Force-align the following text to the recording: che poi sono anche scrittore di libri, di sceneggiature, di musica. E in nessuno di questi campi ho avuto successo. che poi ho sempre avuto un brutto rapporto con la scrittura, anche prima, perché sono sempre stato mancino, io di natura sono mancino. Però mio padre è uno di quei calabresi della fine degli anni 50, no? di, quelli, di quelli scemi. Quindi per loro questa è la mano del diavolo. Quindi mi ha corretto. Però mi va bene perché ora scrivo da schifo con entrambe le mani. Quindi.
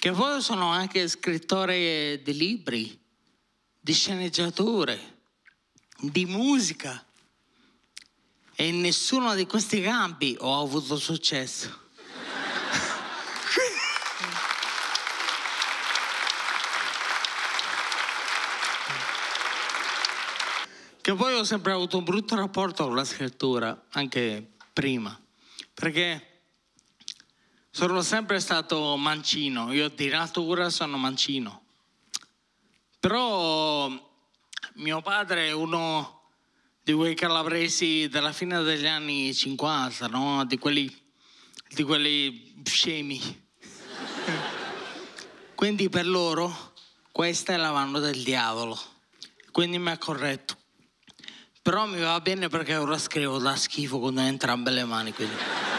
che 0.00 0.12
poi 0.12 0.40
sono 0.40 0.70
anche 0.70 1.06
scrittore 1.08 2.22
di 2.24 2.34
libri, 2.34 2.98
di 3.78 3.92
sceneggiature, 3.92 5.18
di 5.98 6.24
musica. 6.24 7.04
E 8.54 8.68
in 8.68 8.80
nessuno 8.80 9.34
di 9.34 9.44
questi 9.44 9.82
campi 9.82 10.34
ho 10.40 10.58
avuto 10.58 10.96
successo. 10.96 11.88
che 21.02 21.14
poi 21.14 21.34
ho 21.34 21.44
sempre 21.44 21.72
avuto 21.72 21.98
un 21.98 22.04
brutto 22.04 22.36
rapporto 22.36 22.84
con 22.86 22.94
la 22.94 23.04
scrittura, 23.04 23.86
anche 23.90 24.52
prima, 24.72 25.18
perché 25.74 26.29
sono 27.80 28.02
sempre 28.02 28.40
stato 28.40 28.94
mancino, 28.96 29.72
io 29.72 29.88
di 29.88 30.08
natura 30.08 30.68
sono 30.68 30.98
mancino. 30.98 31.62
Però 33.00 33.88
mio 34.74 35.00
padre 35.00 35.46
è 35.46 35.52
uno 35.52 36.24
di 36.82 36.92
quei 36.92 37.14
calabresi 37.14 38.06
della 38.08 38.32
fine 38.32 38.60
degli 38.60 38.86
anni 38.86 39.32
50, 39.32 40.08
no? 40.08 40.44
di, 40.44 40.58
quelli, 40.58 40.94
di 41.70 41.82
quelli 41.82 42.52
scemi. 42.64 43.16
Quindi 45.56 45.88
per 45.88 46.06
loro 46.06 46.74
questa 47.10 47.54
è 47.54 47.56
la 47.56 47.72
mano 47.72 47.98
del 47.98 48.22
diavolo. 48.22 48.78
Quindi 49.52 49.78
mi 49.78 49.88
ha 49.88 49.96
corretto. 49.96 50.54
Però 51.62 51.86
mi 51.86 52.00
va 52.00 52.20
bene 52.20 52.48
perché 52.48 52.76
ora 52.76 52.98
scrivo 52.98 53.38
da 53.38 53.56
schifo 53.56 54.00
con 54.00 54.18
entrambe 54.18 54.70
le 54.70 54.84
mani. 54.84 55.14
Quindi. 55.14 55.69